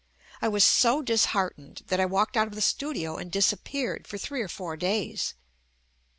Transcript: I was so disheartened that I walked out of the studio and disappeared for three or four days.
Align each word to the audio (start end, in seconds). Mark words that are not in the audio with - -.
I 0.41 0.47
was 0.47 0.63
so 0.63 1.03
disheartened 1.03 1.83
that 1.89 1.99
I 1.99 2.07
walked 2.07 2.35
out 2.35 2.47
of 2.47 2.55
the 2.55 2.61
studio 2.61 3.17
and 3.17 3.31
disappeared 3.31 4.07
for 4.07 4.17
three 4.17 4.41
or 4.41 4.47
four 4.47 4.75
days. 4.75 5.35